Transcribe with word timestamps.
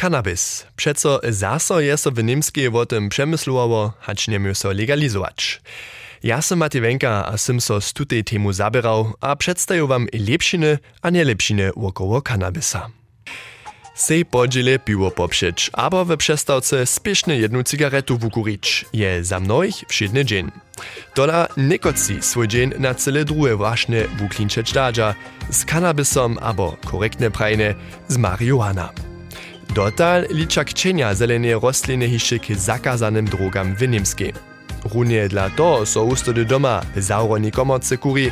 Cannabis. 0.00 0.66
Przeco 0.76 1.20
zaso 1.28 1.80
je 1.80 1.96
so 1.96 2.10
w 2.10 2.24
Niemskiej 2.24 2.68
o 2.68 2.86
tym 2.86 3.08
przemyslowało, 3.08 3.92
hać 4.00 4.28
nie 4.28 4.54
so 4.54 4.72
legalizować. 4.72 5.60
Ja 6.22 6.42
sam 6.42 6.58
Mati 6.58 6.80
Wenka 6.80 7.26
a 7.26 7.38
sim 7.38 7.60
so 7.60 7.80
z 7.80 7.92
tutej 7.92 8.24
temu 8.24 8.52
zabierał, 8.52 9.12
a 9.20 9.36
przedstawię 9.36 9.86
wam 9.86 10.06
lepšiny 10.28 10.78
a 11.02 11.10
nielepšiny 11.10 11.74
około 11.74 12.22
cannabisa. 12.22 12.90
Sej 13.94 14.24
podziele 14.24 14.78
piwo 14.78 15.10
poprzeć, 15.10 15.70
abo 15.72 16.04
we 16.04 16.16
przestawce 16.16 16.86
spieszne 16.86 17.36
jedną 17.36 17.62
cigaretu 17.62 18.18
wukurić, 18.18 18.84
je 18.92 19.24
za 19.24 19.40
mnoich 19.40 19.74
wszedny 19.88 20.24
dzień. 20.24 20.50
Tola 21.14 21.48
nikoci 21.56 22.22
swój 22.22 22.48
dzień 22.48 22.72
na 22.78 22.94
cele 22.94 23.24
drugie 23.24 23.56
właśnie 23.56 24.04
wuklinczeć 24.18 24.72
dadża, 24.72 25.14
z 25.50 25.64
cannabisom 25.64 26.38
abo 26.42 26.76
korektne 26.86 27.30
prajne 27.30 27.74
z 28.08 28.16
marihuana. 28.16 29.07
Dotal 29.78 30.26
liczak 30.30 30.66
kcienia 30.66 31.14
zelenej 31.14 31.54
rośliny 31.54 32.08
hiszczy 32.08 32.38
k 32.38 32.54
zakazanym 32.54 33.24
drogam 33.24 33.74
w 33.76 33.88
Niemskiej. 33.88 34.32
Runie 34.94 35.28
dla 35.28 35.50
to 35.50 35.86
so 35.86 36.04
ustody 36.04 36.44
doma 36.44 36.82
w 36.96 37.02
zauroni 37.02 37.52
komorce 37.52 37.98
kuri, 37.98 38.30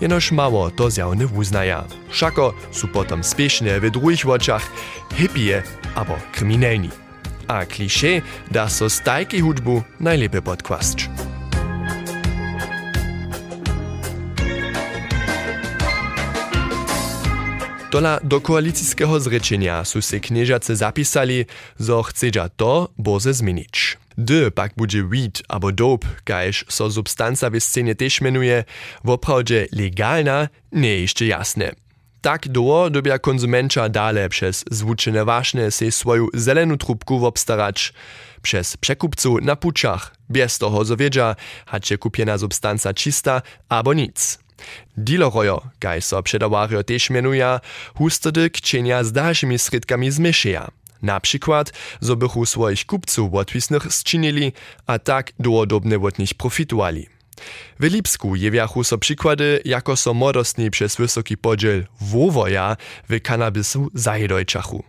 jenoż 0.00 0.32
mało 0.32 0.70
to 0.70 0.90
zjawny 0.90 1.26
uznaja. 1.26 1.84
Wszako 2.08 2.54
są 2.70 2.88
potom 2.88 3.24
spieszne 3.24 3.80
w 3.80 3.90
drugich 3.90 4.28
oczach 4.28 4.70
hippie 5.14 5.62
abo 5.94 6.18
kryminalni. 6.32 6.90
A 7.48 7.66
klisze 7.66 8.20
da 8.50 8.68
so 8.68 8.90
z 8.90 9.00
tajki 9.00 9.40
hudbu 9.40 9.82
najlepiej 10.00 10.42
podkłaszcz. 10.42 11.08
Dola 17.92 18.20
do 18.24 18.40
koalicijskiego 18.40 19.20
zrečenia 19.20 19.84
su 19.84 20.02
se 20.02 20.20
kniežace 20.20 20.76
zapisali, 20.76 21.44
zo 21.78 22.02
chcedža 22.02 22.48
to 22.48 22.88
boze 22.96 23.34
zmienić. 23.34 23.98
D 24.16 24.50
pak 24.50 24.72
bude 24.76 25.02
weed 25.04 25.42
abo 25.48 25.72
dope, 25.72 26.08
kajž 26.24 26.64
so 26.68 26.90
substanca 26.90 27.50
w 27.50 27.60
scenie 27.60 27.94
też 27.94 28.20
menuje, 28.20 28.64
woprawdzie 29.04 29.66
legalna, 29.72 30.48
nie 30.72 31.00
jeszcze 31.00 31.26
jasne. 31.26 31.72
Tak 32.20 32.48
długo 32.48 32.90
dobia 32.90 33.18
konsumentka 33.18 33.88
dale 33.88 34.28
przez 34.28 34.64
zwuczene 34.70 35.24
ważne 35.24 35.70
se 35.70 35.92
swoją 35.92 36.26
zeleną 36.34 36.76
trubku 36.76 37.18
wobstarać, 37.18 37.92
przez 38.42 38.76
przekupców 38.76 39.42
na 39.42 39.56
puczach, 39.56 40.16
bez 40.28 40.58
toho 40.58 40.84
zo 40.84 40.96
wiedzia, 40.96 41.36
hacie 41.66 41.98
kupiena 41.98 42.38
substanca 42.38 42.94
czysta 42.94 43.42
abo 43.68 43.94
nic. 43.94 44.41
Dealerojo, 44.96 45.62
kaj 45.78 46.02
so 46.02 46.22
przedawario 46.22 46.82
też 46.84 47.10
mianuja, 47.10 47.60
hustody 47.94 48.50
kcienia 48.50 49.04
z 49.04 49.12
dalszymi 49.12 49.58
sredkami 49.58 50.10
zmieszeja. 50.10 50.68
Na 51.02 51.20
przykład, 51.20 51.72
zo 52.00 52.16
bychu 52.16 52.46
swoich 52.46 52.86
kupców 52.86 53.32
łatwisnych 53.32 53.92
zczynili, 53.92 54.52
a 54.86 54.98
tak 54.98 55.32
dłodobne 55.38 55.96
od 55.98 56.18
nich 56.18 56.34
profitowali. 56.34 57.11
W 57.80 57.84
Lipsku 57.84 58.36
jewiachu 58.36 58.84
so 58.84 58.98
przykłady, 58.98 59.60
jako 59.64 59.96
so 59.96 60.14
modostni 60.14 60.70
przez 60.70 60.96
wysoki 60.96 61.36
podziel 61.36 61.86
wowoja 62.00 62.76
w 63.08 63.20
kanabisu 63.20 63.90
zajedojczachu. 63.94 64.84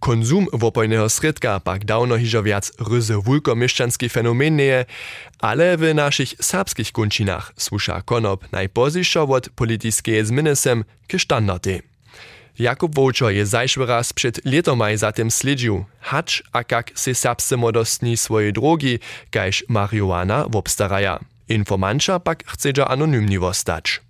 Konsum 0.00 0.46
wopojnego 0.52 1.08
sredka 1.08 1.60
pak 1.60 1.84
dawno 1.84 2.18
hižo 2.18 2.42
viac 2.42 2.72
ryzy 2.90 3.16
wulkomieszczanski 3.16 4.08
fenomen 4.08 4.56
nie, 4.56 4.84
ale 5.38 5.76
w 5.76 5.94
naszych 5.94 6.34
serbskich 6.40 6.92
kunčinach 6.92 7.52
słusza 7.56 8.02
konop 8.02 8.52
najpozdějšo 8.52 9.22
od 9.22 9.48
zminesem 10.22 10.84
k 11.08 11.18
standardy. 11.18 11.82
Jakub 12.58 12.94
Wołczo 12.94 13.30
je 13.30 13.46
zajszły 13.46 13.86
raz 13.86 14.12
przed 14.12 14.44
letomaj 14.44 14.98
za 14.98 15.12
tym 15.12 15.30
hacz 16.00 16.42
a 16.52 16.64
kak 16.64 16.90
se 16.94 17.14
serbscy 17.14 17.56
modostni 17.56 18.16
swoje 18.16 18.52
drogi, 18.52 18.98
kajż 19.30 19.64
marihuana 19.68 20.44
wobstaraja. 20.48 21.33
Informanča 21.48 22.20
pak 22.20 22.44
chce 22.46 22.72
anonymni 22.88 23.38
wostać. 23.38 24.00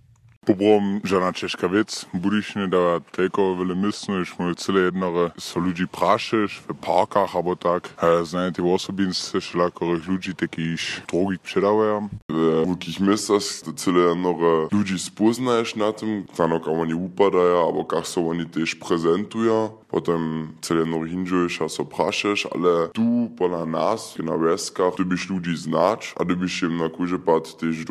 Pobrom 0.46 1.00
žana 1.04 1.32
češka 1.32 1.66
vec, 1.66 2.04
budišne 2.12 2.66
da 2.68 3.00
teko 3.16 3.54
vele 3.56 3.74
misno, 3.74 4.20
iš 4.20 4.34
mu 4.38 4.54
cele 4.54 4.80
jednore 4.80 5.30
so 5.40 5.60
ljudi 5.60 5.86
prašeš 5.86 6.60
v 6.68 6.76
parkach 6.84 7.36
abo 7.36 7.54
tak, 7.54 7.88
znajete 8.22 8.62
osobince 8.62 9.40
šlakorih 9.40 10.08
ljudi, 10.08 10.34
taki 10.34 10.74
iš 10.74 11.00
drogih 11.08 11.40
předavaja. 11.40 12.08
W 12.28 12.64
wulkich 12.66 13.00
miestach 13.00 13.42
cele 13.76 14.00
jednore 14.12 14.68
ludzi 14.72 14.98
spoznajesz 14.98 15.76
na 15.76 15.92
tym, 15.92 16.26
tano 16.36 16.54
jak 16.54 16.68
oni 16.68 16.94
upadają, 16.94 17.66
albo 17.66 17.86
jak 17.92 18.06
so 18.06 18.20
oni 18.28 18.46
też 18.46 18.74
prezentują. 18.74 19.70
Potem 19.88 20.52
cele 20.60 20.80
jednore 20.80 21.08
hinžuješ 21.08 21.60
a 21.60 21.68
so 21.68 21.84
prašeš, 21.84 22.46
ale 22.52 22.88
tu 22.92 23.30
pola 23.38 23.64
nas, 23.64 24.18
na 24.18 24.36
weskach, 24.36 24.94
ty 24.96 25.04
byś 25.04 25.30
ludzi 25.30 25.56
znać, 25.56 26.14
a 26.20 26.24
ty 26.24 26.36
byś 26.36 26.62
im 26.62 26.76
na 26.76 26.88
kurze 26.88 27.18
pad 27.18 27.56
też 27.56 27.84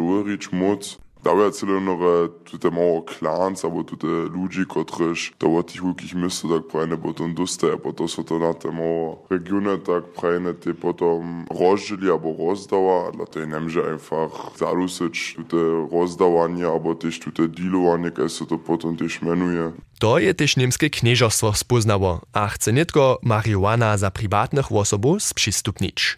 doverić 1.24 1.44
moc. 1.44 1.44
Daje 1.44 1.52
celo 1.52 1.80
nore 1.80 2.30
tute 2.44 2.72
mało 2.72 3.02
clans, 3.02 3.66
albo 3.66 3.84
tute 3.84 4.08
ludzi, 4.08 4.66
których 4.70 5.38
do 5.40 5.64
tych 5.64 5.84
wielkich 5.84 6.16
miast 6.16 6.42
tak 6.42 6.68
prajne 6.68 6.98
potem 6.98 7.34
dostaje, 7.34 7.78
bo 7.78 7.94
to 7.94 8.08
są 8.08 8.24
to 8.24 8.40
na 8.40 8.54
te 8.54 8.72
mało 8.72 9.26
regiony 9.30 9.78
tak 9.78 10.04
prajne 10.04 10.54
te 10.54 10.74
potem 10.74 11.46
rozdzieli 11.60 12.12
albo 12.12 12.36
rozdała, 12.50 13.12
dla 13.12 13.26
tej 13.26 13.48
nie 13.48 13.60
może 13.60 13.82
einfach 13.92 14.58
zalusyć 14.58 15.36
tute 15.36 15.58
rozdawanie, 15.92 16.68
albo 16.68 16.96
też 16.96 17.20
tute 17.20 17.48
dealowanie, 17.48 18.12
jak 18.18 18.32
się 18.32 18.46
to 18.46 18.58
potem 18.58 18.98
też 18.98 19.22
menuje. 19.22 19.72
To 20.00 20.20
je 20.20 20.34
też 20.34 20.58
niemskie 20.58 20.90
knieżostwo 20.90 21.54
spoznało, 21.54 22.22
a 22.34 22.48
chce 22.48 22.74
nie 22.74 22.86
marihuana 23.24 23.98
za 23.98 24.12
prywatnych 24.12 24.72
osobów 24.72 25.24
sprzystupnić. 25.24 26.18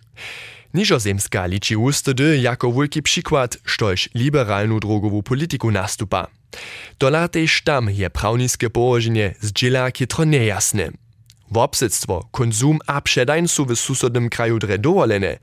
Nižozemska 0.76 1.46
liči 1.46 1.76
ustody 1.76 2.38
jako 2.38 2.72
wielki 2.72 3.02
przykład, 3.02 3.58
štož 3.64 4.12
liberalnu 4.12 4.80
drogovú 4.84 5.24
politiku 5.24 5.72
nastupa. 5.72 6.28
Dola 7.00 7.32
tež 7.32 7.64
tam 7.64 7.88
je 7.88 8.10
prawniskie 8.10 8.68
położenie 8.70 9.40
zdziela 9.40 9.88
kitro 9.92 10.28
niejasne. 10.28 10.92
Wobsedztwo, 11.52 12.28
konsum 12.32 12.80
a 12.88 13.02
przedań 13.02 13.48
su 13.48 13.66
w 13.66 13.76
susodnym 13.76 14.30
kraju 14.30 14.60
dre 14.60 14.78
dowolene. 14.78 15.40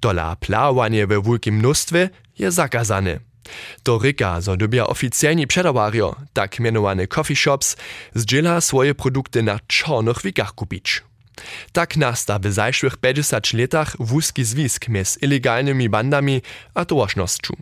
Dola 0.00 0.36
plawanie 0.36 1.06
we 1.06 1.22
wielkim 1.22 1.58
mnóstwie 1.58 2.10
je 2.38 2.50
zakazane. 2.50 3.18
To 3.82 3.98
ryka, 3.98 4.40
zo 4.40 4.56
dobia 4.56 4.86
oficjalni 4.86 5.46
przedawario, 5.46 6.14
tak 6.32 6.60
mianowane 6.60 7.06
coffee 7.06 7.36
shops, 7.36 7.76
zdziela 8.14 8.60
swoje 8.60 8.94
produkty 8.94 9.42
na 9.42 9.58
czarnych 9.66 10.22
wikach 10.22 10.54
kupić. 10.54 11.02
Tak 11.72 11.96
nasta 11.96 12.38
w 12.38 12.52
zajszłych 12.52 12.96
50 12.96 13.52
latach 13.52 13.96
wózki 13.98 14.44
zwisk 14.44 14.88
między 14.88 15.18
illegalnymi 15.20 15.88
bandami 15.88 16.42
a 16.74 16.84
tołożnością. 16.84 17.56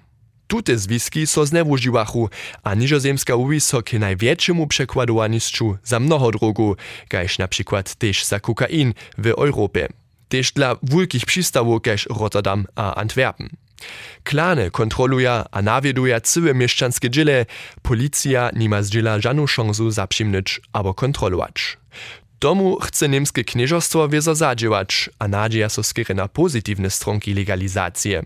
Tute 0.47 0.79
zwiski 0.79 1.27
so 1.27 1.47
znewužiwachu, 1.47 2.31
a 2.63 2.75
niżozemska 2.75 3.37
uwiso 3.37 3.83
k 3.83 3.99
największemu 3.99 4.67
przekładowaniszczu 4.67 5.77
za 5.85 6.01
mnoho 6.01 6.31
drogu, 6.31 6.77
gajż 7.09 7.39
na 7.39 7.49
przykład 7.49 7.95
też 7.95 8.25
za 8.25 8.41
kokain 8.41 8.95
w 9.19 9.27
Europie. 9.27 9.89
Też 10.29 10.53
dla 10.53 10.77
wielkich 10.83 11.27
przystawów 11.27 11.83
kaž 11.83 12.07
Rotterdam 12.11 12.67
a 12.75 12.95
Antwerpen. 12.95 13.49
Klane 14.25 14.71
kontroluje 14.71 15.45
a 15.51 15.63
nawieduje 15.63 16.21
całe 16.21 16.55
mieszczanskie 16.55 17.11
dziele, 17.11 17.47
policja 17.83 18.51
nie 18.57 18.69
ma 18.69 18.83
zdziela 18.83 19.21
żadną 19.21 19.47
szansę 19.47 19.93
zaprzymnyć 19.93 20.61
albo 20.73 20.95
kontrolować. 20.95 21.77
Tomu 22.45 22.81
chce 22.81 23.09
niemskie 23.09 23.45
knieżostwo 23.45 24.09
wiezo 24.09 24.35
zadziałać, 24.35 25.11
a 25.19 25.29
nadzieja 25.29 25.69
so 25.69 25.83
skiery 25.83 26.15
na 26.15 26.29
pozytywne 26.29 26.91
stronki 26.91 27.35
legalizacje. 27.35 28.23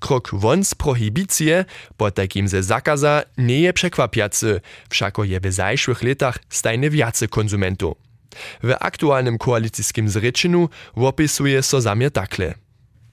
Krok 0.00 0.30
won 0.32 0.64
z 0.64 0.74
prohibicije 0.74 1.64
po 1.96 2.10
takim 2.10 2.48
ze 2.48 2.62
zakaza 2.62 3.22
nie 3.38 3.60
je 3.60 3.72
przekwapiacy, 3.72 4.60
wszako 4.90 5.24
je 5.24 5.40
w 5.40 5.52
zajszłych 5.52 6.02
latach 6.02 6.38
stajne 6.48 6.90
wiace 6.90 7.28
konsumentów. 7.28 7.94
W 8.62 8.74
aktualnym 8.80 9.38
koalicyjskim 9.38 10.08
zrečeniu 10.08 10.68
opisuje 10.94 11.62
so 11.62 11.80
zamiar 11.80 12.10
takle. 12.10 12.54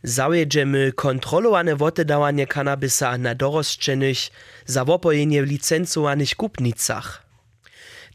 Zawiedźemy 0.04 0.92
kontrolowane 0.96 1.76
wotedawanie 1.76 2.48
kanabisa 2.48 3.18
na 3.18 3.36
dorosczenych 3.36 4.18
za 4.66 4.86
wopojenie 4.86 5.44
w 5.44 5.48
licencowanych 5.48 6.36
kupnicach. 6.36 7.29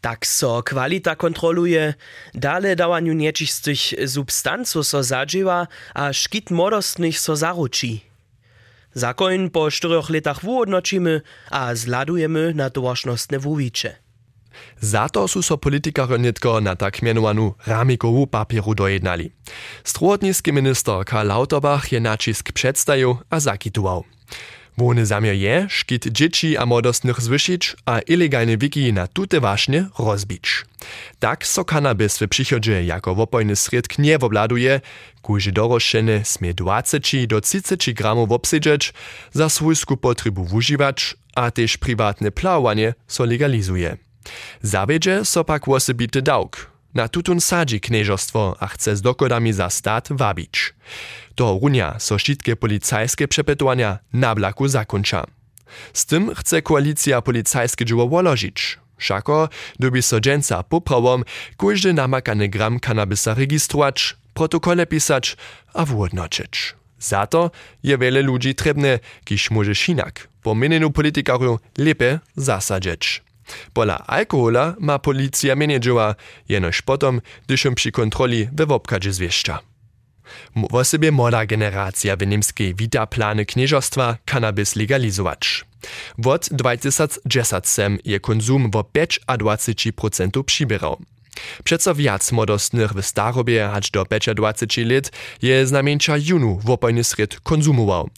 tak 0.05 0.29
so 0.29 0.61
kvalita 0.61 1.17
kontroluje, 1.17 1.97
dale 2.37 2.77
dawaniu 2.77 3.17
niečistých 3.17 3.97
substancu 4.05 4.85
so 4.85 5.01
zadživa 5.01 5.73
a 5.97 6.13
škit 6.13 6.53
modostných 6.53 7.17
so 7.17 7.33
zaručí. 7.33 8.05
Zakoń 8.93 9.49
po 9.49 9.73
4 9.73 10.13
letach 10.13 10.45
wyodnoczymy, 10.45 11.25
a 11.51 11.75
zladujemy 11.75 12.53
na 12.55 12.69
towarzystwne 12.69 13.41
wuwicze. 13.41 14.05
Za 14.79 15.11
to 15.11 15.27
sú 15.27 15.43
so 15.43 15.59
politikarjo 15.59 16.15
netko 16.15 16.63
na 16.63 16.79
tak 16.79 17.03
menovanú 17.03 17.59
ramikovu 17.67 18.31
papieru 18.31 18.77
dojednali. 18.77 19.35
Strotnícky 19.83 20.55
minister 20.55 21.03
Karl 21.03 21.27
Lauterbach 21.27 21.91
je 21.91 21.99
načisk 21.99 22.55
predstavil 22.55 23.19
a 23.35 23.43
zakitoval. 23.43 24.07
Wony 24.77 25.07
zamiar 25.07 25.35
je, 25.35 25.67
szkit 25.71 26.07
dzieci 26.07 26.57
a 26.57 26.67
młodostnych 26.67 27.21
zwyšić, 27.21 27.77
a 27.87 28.01
ilegalne 28.01 28.57
wiki 28.57 28.93
na 28.93 29.07
tute 29.07 29.41
właśnie 29.41 29.87
rozbić. 29.99 30.65
Tak 31.19 31.47
so 31.47 31.65
kanabis 31.65 32.19
w 32.19 32.29
przychodzie 32.29 32.85
jako 32.85 33.15
wopojny 33.15 33.57
sredk 33.57 33.99
nie 33.99 34.19
wobladuje, 34.19 34.81
kuży 35.23 35.53
doroszczeny 35.53 36.21
smie 36.25 36.55
20 36.55 36.99
do 37.29 37.41
30 37.41 37.95
gramów 37.95 38.33
obsydzieć, 38.33 38.93
za 39.33 39.49
swójsku 39.49 39.97
potrybu 39.97 40.45
wużywać, 40.45 41.17
a 41.35 41.51
też 41.51 41.77
prywatne 41.77 42.31
plawanie 42.31 42.95
so 43.07 43.25
legalizuje. 43.25 43.97
Zawiedzie 44.63 45.25
so 45.25 45.45
pak 45.45 45.69
osobity 45.69 46.23
dałk. 46.23 46.74
Na 46.95 47.09
tutun 47.09 47.41
sadzi 47.41 47.81
knieżostwo, 47.81 48.57
a 48.61 48.67
chce 48.67 48.97
z 48.97 49.03
dokodami 49.03 49.53
za 49.53 49.71
stat 49.71 50.09
wabić. 50.11 50.75
To 51.35 51.59
runia 51.63 51.99
so 51.99 52.19
wszystkie 52.19 52.57
policajskie 52.57 53.29
przepytowania 53.29 53.99
na 54.13 54.35
blaku 54.35 54.69
zakończa. 54.69 55.25
Z 55.93 56.07
tym 56.07 56.35
chce 56.35 56.63
koalicja 56.63 57.23
policajskie 57.23 57.85
dzieło 57.85 58.09
wolożyć. 58.09 58.79
Szako 58.99 59.49
dobi 59.81 60.03
so 60.03 60.21
dżęca 60.21 60.63
poprawom, 60.63 61.25
każdy 61.59 61.93
namakany 61.93 62.49
gram 62.49 62.81
kanabisa 62.81 63.35
registrować, 63.35 64.17
protokole 64.35 64.87
pisać 64.87 65.37
a 65.75 65.85
wodnoczyć. 65.85 66.75
Za 66.99 67.27
to 67.27 67.51
je 67.83 67.99
wiele 67.99 68.23
ludzi 68.23 68.55
trebne, 68.55 68.99
kiż 69.25 69.51
może 69.51 69.75
sinak, 69.75 70.29
po 70.43 70.55
mieniu 70.55 70.91
politikaru 70.91 71.59
lepiej 71.79 72.19
zasadzić. 72.37 73.23
Pola 73.73 74.07
alkohola 74.07 74.75
ma 74.81 74.99
policja 74.99 75.57
menedżera, 75.57 76.15
jenoż 76.49 76.83
potom, 76.83 77.21
gdyż 77.47 77.67
przy 77.75 77.93
kontroli 77.93 78.49
we 78.53 78.67
wopkadzie 78.67 79.13
zwieszcza. 79.13 79.61
W 80.57 80.85
sobie 80.85 81.13
młoda 81.13 81.47
generacja 81.47 82.17
w 82.17 82.27
niemskiej 82.27 82.75
wita 82.75 83.07
plany 83.07 83.47
knieżostwa 83.47 84.17
cannabis 84.31 84.77
legalizować. 84.77 85.65
Wot 86.19 86.49
2010 86.51 87.65
je 88.05 88.21
konsum 88.21 88.71
wo 88.71 88.85
5 88.85 89.21
a 89.27 89.37
20% 89.37 90.45
przybierał. 90.45 91.01
Przeco 91.65 91.95
wiac 91.95 92.33
młodostnych 92.33 92.93
w 92.93 93.03
starobie 93.03 93.71
aż 93.71 93.91
do 93.91 94.05
25 94.35 94.91
lat 94.91 95.11
je 95.43 95.67
znamieńcza 95.67 96.17
junu 96.17 96.61
wopojny 96.65 97.05
sred 97.05 97.41
konsumował. 97.41 98.11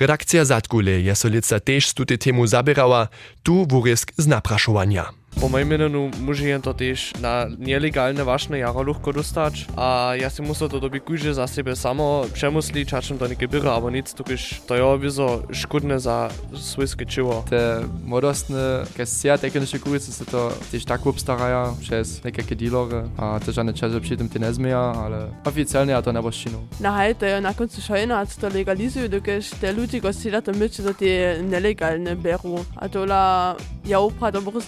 Redakcja 0.00 0.44
Zatkule 0.44 0.90
je 1.00 1.14
solica 1.14 1.60
też 1.60 1.88
z 1.88 1.94
tuty 1.94 2.18
temu 2.18 2.46
zabierała, 2.46 3.08
tu 3.42 3.66
wurisk 3.66 4.12
z 4.16 4.26
napraszowania. 4.26 5.19
Po 5.40 5.48
mojem 5.48 5.68
mnenju 5.68 6.10
može 6.20 6.48
jen 6.48 6.62
to 6.62 6.72
tež 6.72 7.12
na 7.20 7.46
nelegalne 7.58 8.24
vašne 8.24 8.58
jaro 8.58 8.82
lahko 8.82 9.12
dostać, 9.12 9.66
a 9.76 10.14
ja 10.14 10.30
si 10.30 10.42
muszę 10.42 10.68
to 10.68 10.80
dobi 10.80 11.00
kuže 11.00 11.34
za 11.34 11.46
sebe 11.46 11.76
samo 11.76 12.26
přemysli, 12.32 12.86
čačem 12.86 13.18
to 13.18 13.28
neke 13.28 13.46
bira, 13.46 13.72
aber 13.72 13.92
nic, 13.92 14.14
tukiž 14.14 14.60
to 14.66 14.74
je 14.74 14.98
vizo 14.98 15.42
škodne 15.52 15.98
za 15.98 16.30
svojske 16.54 17.04
čivo. 17.04 17.44
Te 17.50 17.80
modostne 18.04 18.84
kestia 18.96 19.38
teknische 19.38 19.78
kurice 19.78 20.12
se 20.12 20.24
to 20.24 20.52
tež 20.70 20.84
tak 20.84 21.06
obstaraja 21.06 21.74
przez 21.80 22.24
nekake 22.24 22.54
dealery, 22.54 23.08
a 23.16 23.40
to 23.40 23.52
žane 23.52 23.72
čase 23.72 24.00
przy 24.00 24.16
tym 24.16 24.28
ty 24.28 24.38
nezmija, 24.38 24.92
ale 25.04 25.30
oficjalnie 25.44 25.92
ja 25.92 26.02
to 26.02 26.12
nebo 26.12 26.30
ščinu. 26.30 26.58
Na 26.80 26.90
hajte, 26.92 27.40
na 27.40 27.54
koncu 27.54 27.80
šojna, 27.80 28.26
to 28.40 28.48
legalizuju, 28.48 29.08
dokiž 29.08 29.50
te 29.60 30.12
si 30.12 30.30
da 30.30 30.40
to 30.40 30.52
myči, 30.52 30.82
to 30.82 30.92
te 30.92 31.42
nelegalne 31.42 32.14
beru. 32.14 32.64
A 32.76 32.88
tola 32.88 33.56
ja 33.86 34.00
upravo 34.00 34.30
dobro 34.30 34.60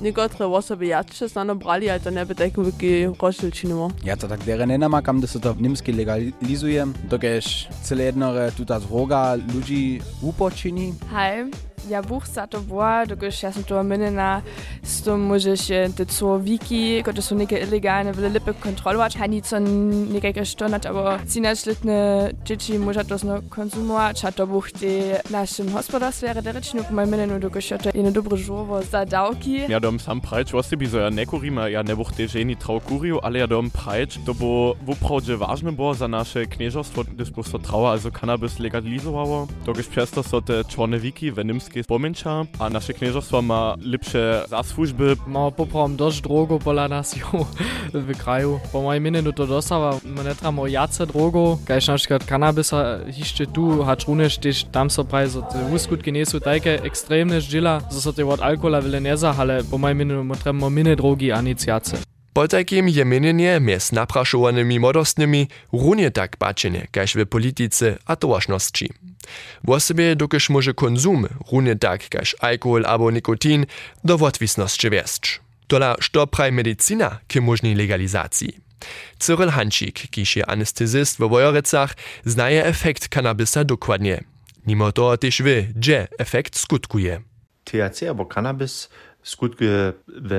Nekatera 0.00 0.46
voza 0.46 0.76
bi 0.76 0.88
jače 0.88 1.28
znano 1.28 1.54
brali, 1.54 1.90
a 1.90 1.98
to 1.98 2.10
ne 2.10 2.24
bi 2.24 2.34
tako 2.34 2.60
veliki 2.60 3.08
rošilčinimo. 3.20 3.90
Ja, 4.04 4.16
to 4.16 4.28
tako 4.28 4.44
dere 4.44 4.62
er 4.62 4.68
ne 4.68 4.78
namakam, 4.78 5.20
da 5.20 5.26
se 5.26 5.40
to 5.40 5.52
v 5.52 5.62
Nemčiji 5.62 5.94
legalizuje, 5.94 6.86
dokaj 7.10 7.34
je 7.34 7.40
celo 7.84 8.02
jedno 8.02 8.32
øh, 8.34 8.44
je 8.44 8.50
tudi 8.50 8.68
ta 8.68 8.78
droga 8.78 9.38
ljudi 9.54 10.00
upočini. 10.22 10.94
Hej. 11.10 11.71
Ja 11.88 12.02
buch 12.02 12.26
za 12.26 12.46
to 12.46 12.60
była, 12.60 13.06
dokud 13.06 13.42
ja 13.42 13.52
sam 13.52 13.64
to 13.64 13.82
minena, 13.84 14.42
z 14.82 15.02
tym 15.02 15.20
możesz 15.20 15.60
te 15.96 16.06
co 16.06 16.40
wiki, 16.40 17.02
które 17.02 17.22
są 17.22 17.36
niekie 17.36 17.58
ilegalne, 17.58 18.12
wiele 18.12 18.28
lipy 18.28 18.54
kontrolować, 18.54 19.16
a 19.16 19.26
nic 19.26 19.52
on 19.52 19.64
niekie 20.12 20.46
sztonać, 20.46 20.86
aber 20.86 21.20
cinaczletne 21.28 22.30
dzieci 22.44 22.78
może 22.78 23.04
to 23.04 23.18
zno 23.18 23.34
konsumować, 23.50 24.24
a 24.24 24.32
to 24.32 24.46
buch 24.46 24.72
te 24.72 25.22
naszym 25.30 25.72
gospodarstwie 25.72 26.32
rederycznym, 26.32 26.84
po 26.84 26.94
moim 26.94 27.10
minenu, 27.10 27.40
dokud 27.40 27.70
ja 27.70 27.78
to 27.78 27.90
jedno 27.94 28.10
dobre 28.10 28.36
żowo 28.36 28.82
za 28.82 29.06
dałki. 29.06 29.60
Ja 29.68 29.80
dom 29.80 30.00
sam 30.00 30.20
prajč, 30.20 30.54
osebi 30.54 30.86
zo 30.86 30.98
ja 30.98 31.10
ne 31.10 31.26
kurima, 31.26 31.68
ja 31.68 31.82
ne 31.82 31.96
buch 31.96 32.12
te 32.12 32.28
ženi 32.28 32.56
trau 32.56 32.80
kuriju, 32.80 33.20
ale 33.22 33.38
ja 33.38 33.46
dom 33.46 33.70
prajč, 33.70 34.18
to 34.26 34.34
bo 34.34 34.76
wuprawdzie 34.86 35.36
ważne 35.36 35.72
było 35.72 35.94
za 35.94 36.08
nasze 36.08 36.46
knieżostwo, 36.46 37.04
gdyż 37.04 37.30
po 37.30 37.42
so 37.42 37.58
trała, 37.58 37.90
also 37.90 38.10
cannabis 38.10 38.58
legalizowało, 38.58 39.46
dokud 39.66 39.86
przez 39.86 40.10
to 40.10 40.22
so 40.22 40.42
te 40.42 40.64
człone 40.64 40.98
wiki, 40.98 41.32
w 41.32 41.38
jest 41.76 41.88
pomięcza, 41.88 42.44
a 42.58 42.70
nasze 42.70 42.94
knieżostwo 42.94 43.42
ma 43.42 43.76
lepsze 43.80 44.44
zasłużby. 44.48 45.16
Ma 45.26 45.50
poprawom 45.50 45.96
dość 45.96 46.20
drogo 46.20 46.58
pola 46.58 46.88
nas 46.88 47.16
jo 47.16 47.46
w 47.94 48.16
kraju. 48.16 48.60
Po 48.72 48.82
moim 48.82 49.02
mineniu 49.02 49.32
to 49.32 49.46
dostawa, 49.46 49.98
nie 50.26 50.34
tramo 50.34 50.66
jace 50.66 51.06
drogo, 51.06 51.58
kajś 51.66 51.88
na 51.88 51.96
przykład 51.96 52.24
kanabisa 52.24 52.98
jeszcze 53.18 53.46
tu, 53.46 53.84
hacz 53.84 54.06
również 54.06 54.38
też 54.38 54.64
tam 54.64 54.90
so 54.90 55.04
praj, 55.04 55.30
so 55.30 55.42
te 55.42 55.74
uskutki 55.74 56.12
nie 56.12 56.26
są 56.26 56.40
takie 56.40 56.82
ekstremne 56.82 57.40
żdzila, 57.40 57.80
so 57.90 58.00
so 58.00 58.12
te 58.12 58.26
od 58.26 58.40
alkohola 58.40 58.80
wyle 58.80 59.00
nie 59.00 59.14
ale 59.38 59.64
po 59.64 59.78
moim 59.78 59.98
mineniu 59.98 60.24
my 60.24 60.36
tramo 60.36 60.70
mine 60.70 60.96
drogi, 60.96 61.32
a 61.32 61.42
nic 61.42 61.66
jace. 61.66 62.11
Po 62.32 62.48
takim 62.48 62.88
je 62.88 63.04
mienienie 63.04 63.60
mies 63.60 63.92
napraszowanymi 63.92 64.80
młodostnymi 64.80 65.48
runie 65.72 66.10
tak 66.10 66.36
baczenie, 66.36 66.86
kaž 66.90 67.14
w 67.14 67.26
polityce 67.26 67.98
a 68.06 68.16
towarzności. 68.16 68.90
W 69.64 69.70
osobie 69.70 70.16
dokyż 70.16 70.50
może 70.50 70.74
konsum 70.74 71.26
runie 71.52 71.76
tak 71.76 72.08
kaž 72.08 72.36
alkohol 72.40 72.86
albo 72.86 73.10
nikotin 73.10 73.66
do 74.04 74.18
wotwisności 74.18 74.90
wieszcz. 74.90 75.40
Tola 75.66 75.96
što 76.00 76.26
praj 76.26 76.52
medycina 76.52 77.18
k 77.28 77.40
możnej 77.40 77.74
legalizacji. 77.74 78.60
Cyril 79.18 79.50
Hančík, 79.50 80.10
kiž 80.10 80.36
je 80.36 80.46
anestezyst 80.46 81.18
w 81.18 81.28
Wojorecach, 81.28 81.94
znaje 82.24 82.64
efekt 82.64 83.08
kanabisa 83.08 83.64
dokładnie. 83.64 84.24
Mimo 84.66 84.92
to 84.92 85.16
też 85.16 85.42
wie, 85.42 85.62
gdzie 85.62 86.08
efekt 86.18 86.56
skutkuje. 86.56 87.22
THC 87.64 88.08
albo 88.08 88.26
kanabis 88.26 88.88
skutkuje 89.22 89.92
w 90.08 90.30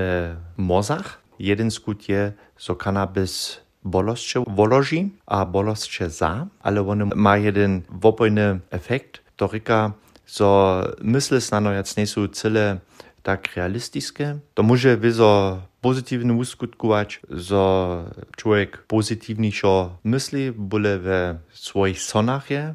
mozach, 0.56 1.23
Jeden 1.38 1.70
skut 1.70 2.08
je, 2.08 2.32
so 2.56 2.74
kanabis 2.74 3.58
bolosće 3.82 4.38
voloži, 4.46 5.08
a 5.26 5.44
bolosće 5.44 6.08
za, 6.08 6.46
ale 6.62 6.80
on 6.80 7.10
ma 7.14 7.36
jeden 7.36 7.82
wopojny 7.88 8.60
efekt, 8.70 9.18
to 9.36 9.48
rika, 9.52 9.92
so 10.26 10.82
mysle 11.02 11.40
snanojac 11.40 11.96
nie 11.96 12.06
są 12.06 12.26
cyle 12.28 12.80
tak 13.22 13.56
realistiskie. 13.56 14.38
To 14.54 14.62
może 14.62 14.96
wyzo 14.96 15.60
pozytywnie 15.80 16.32
uskutkować, 16.32 17.20
so 17.38 18.04
człowiek 18.36 18.84
pozytywniejszo 18.86 19.98
myśli, 20.04 20.52
byle 20.52 20.98
we 20.98 21.38
swoich 21.52 22.00
sonach 22.00 22.50
je, 22.50 22.74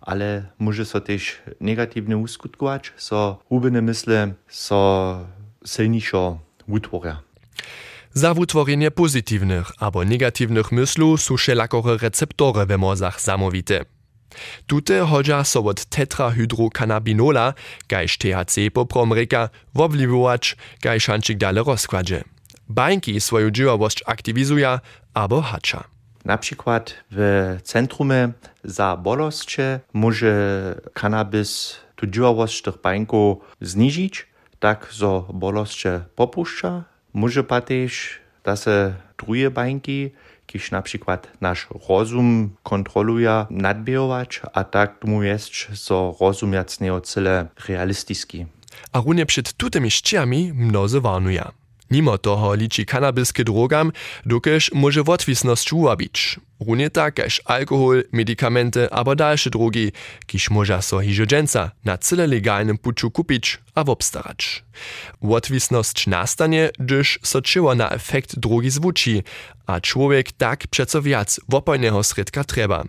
ale 0.00 0.42
może 0.58 0.84
so 0.84 1.00
też 1.00 1.42
negatywnie 1.60 2.16
uskutkować, 2.16 2.92
so 2.96 3.38
hubene 3.48 3.82
mysle 3.82 4.34
so 4.48 5.20
silniejszo 5.64 6.38
utworia. 6.68 7.25
Za 8.16 8.34
wutworzenie 8.34 8.90
pozytywnych 8.90 9.72
albo 9.78 10.04
negatywnych 10.04 10.72
myslu 10.72 11.16
są 11.16 11.36
wszelakowe 11.36 11.96
receptory 11.98 12.66
we 12.66 12.78
mozach 12.78 13.20
zamowite. 13.20 13.84
Tute 14.66 15.00
hodźa 15.00 15.44
so 15.44 15.60
od 15.64 15.84
tetrahydrocannabinola, 15.84 17.54
gajż 17.88 18.18
THC 18.18 18.70
poprom 18.72 19.12
reka, 19.12 19.48
wobliwować, 19.74 20.56
gajż 20.82 21.06
hanczyk 21.06 21.38
dale 21.38 21.62
rozkładzie. 21.62 22.24
Bańki 22.68 23.20
swoją 23.20 23.50
działałość 23.50 24.02
aktywizuja 24.06 24.80
albo 25.14 25.42
hacza. 25.42 25.84
Na 26.24 26.38
przykład 26.38 26.94
w 27.10 27.58
centrumie 27.62 28.32
za 28.64 28.96
bolosće 28.96 29.80
może 29.92 30.34
kanabis 30.94 31.76
tu 31.96 32.06
działałość 32.06 32.62
tych 32.62 32.80
bańków 32.82 33.38
zniżyć, 33.60 34.26
tak 34.58 34.88
zo 34.92 35.28
bolosće 35.32 36.00
popuszcza, 36.14 36.95
Może 37.16 37.44
pa 37.44 37.60
też, 37.60 38.18
da 38.44 38.56
se 38.56 38.94
drugie 39.18 39.50
bańki, 39.50 40.10
kiż 40.46 40.70
na 40.70 40.82
przykład 40.82 41.28
nasz 41.40 41.68
rozum 41.88 42.50
kontroluje, 42.62 43.46
nadbierować, 43.50 44.40
a 44.52 44.64
tak 44.64 44.98
tomu 44.98 45.22
jest, 45.22 45.52
so 45.74 46.16
rozum 46.20 46.52
jac 46.52 46.80
nie 46.80 47.00
cyle 47.00 47.46
realistyczny. 47.68 48.46
A 48.92 49.00
runie 49.00 49.26
przed 49.26 49.52
tutymi 49.52 49.90
ściami 49.90 50.52
mnozy 50.52 51.00
warnuje. 51.00 51.44
Mimo 51.90 52.18
toho 52.18 52.54
liczy 52.54 52.84
kanabis 52.84 53.32
k 53.32 53.44
drogam, 53.44 53.92
dokež 54.26 54.70
może 54.74 55.02
wotwisność 55.02 55.72
ułabić. 55.72 56.40
Runie 56.60 56.90
tak, 56.90 57.14
kaž 57.14 57.42
alkohol, 57.44 58.04
medikamenty 58.12 58.90
abo 58.90 59.14
dalsze 59.14 59.50
drogi, 59.50 59.92
kiż 60.26 60.50
może 60.50 60.82
so 60.82 61.00
hižodženca 61.00 61.70
na 61.84 61.98
cyle 61.98 62.26
legalnym 62.26 62.78
puczu 62.78 63.10
kupić 63.10 63.58
a 63.74 63.84
wobstarać. 63.84 64.64
Wotwisność 65.22 66.06
nastanie, 66.06 66.70
gdyż 66.78 67.18
so 67.22 67.42
czyło 67.42 67.74
na 67.74 67.90
efekt 67.90 68.38
drogi 68.38 68.70
zwuči, 68.70 69.22
a 69.66 69.80
człowiek 69.80 70.32
tak 70.32 70.66
przeco 70.66 71.02
wiac 71.02 71.40
wopojnego 71.48 72.02
sredka 72.02 72.44
trzeba. 72.44 72.84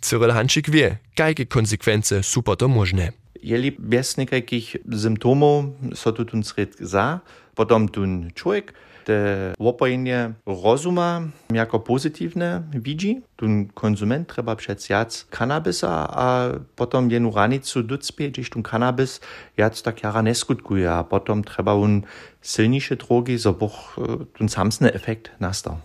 Cyril 0.00 0.30
Hanczyk 0.30 0.70
wie, 0.70 0.96
jakie 1.18 1.46
konsekwencje 1.46 2.22
są 2.22 2.42
potom 2.42 2.70
możne. 2.70 3.12
jeli 3.42 3.72
bez 3.72 4.16
nekakich 4.16 4.76
symptomów, 5.02 5.64
so 5.94 6.12
tu 6.12 6.24
tun 6.24 6.42
sred 6.42 6.76
za, 6.80 7.20
potom 7.60 7.88
tun 7.88 8.30
człowiek, 8.34 8.72
te 9.04 9.52
łopojenie 9.58 10.32
rozuma 10.46 11.22
jako 11.52 11.80
pozytywne 11.80 12.62
widzi. 12.74 13.20
Tun 13.36 13.66
konsument 13.74 14.28
trzeba 14.28 14.56
przedsiać 14.56 15.26
kanabisa, 15.30 16.08
a 16.10 16.48
potom 16.76 17.10
jenu 17.10 17.32
ranicu 17.34 17.82
ducpie, 17.82 18.30
gdzieś 18.30 18.50
tun 18.50 18.62
kanabis 18.62 19.20
jac 19.56 19.82
tak 19.82 20.02
jara 20.02 20.22
nie 20.22 20.34
skutkuje, 20.34 20.92
a 20.92 21.04
potom 21.04 21.44
trzeba 21.44 21.74
un 21.74 22.02
silniejsze 22.42 22.96
drogi, 22.96 23.36
boch 23.58 23.96
tun 24.38 24.48
samsny 24.48 24.92
efekt 24.92 25.30
nastał. 25.40 25.76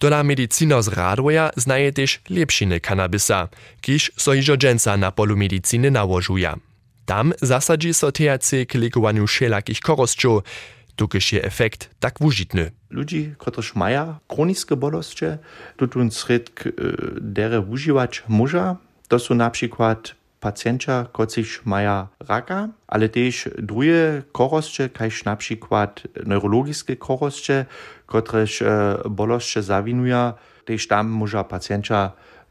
Dola 0.00 0.22
medicina 0.22 0.82
z 0.82 0.88
radwoja 0.88 1.50
znaje 1.56 1.92
też 1.92 2.20
lepšiny 2.30 2.80
kanabisa, 2.80 3.48
kiż 3.80 4.12
so 4.16 4.34
iżo 4.34 4.56
dżęca 4.56 4.96
na 4.96 5.12
polu 5.12 5.36
medycyny 5.36 5.90
nałożuje. 5.90 6.54
Tam 7.06 7.32
zasadzi 7.42 7.94
so 7.94 8.12
THC 8.12 8.66
k 8.66 8.74
lekowaniu 8.78 9.26
wszelakich 9.26 9.80
dokiż 10.98 11.32
je 11.32 11.42
efekt 11.42 11.90
tak 12.00 12.18
wužitny. 12.20 12.70
Ludzi, 12.90 13.34
którzy 13.38 13.72
mają 13.74 14.14
chroniczne 14.28 14.76
bolesti, 14.76 15.26
tutun 15.76 16.10
sred 16.10 16.50
dere 17.20 17.60
używać 17.60 18.22
może, 18.28 18.76
to 19.08 19.18
są 19.18 19.34
na 19.34 19.50
przykład 19.50 20.14
pacjenci, 20.40 20.90
którzy 21.12 21.60
mają 21.64 22.06
raka, 22.28 22.68
ale 22.86 23.08
też 23.08 23.48
drugie 23.58 24.22
korosće, 24.32 24.88
kajż 24.88 25.24
na 25.24 25.36
przykład 25.36 26.02
neurologiczne 26.26 26.96
korosće, 26.96 27.66
które 28.06 28.46
bolesti 29.10 29.62
zawinują, 29.62 30.32
też 30.64 30.86
tam 30.88 31.08
może 31.08 31.44
pacjenci 31.44 31.94